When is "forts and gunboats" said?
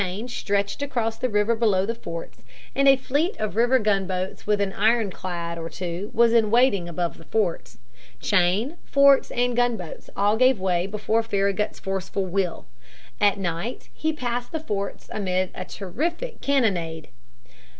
8.83-10.09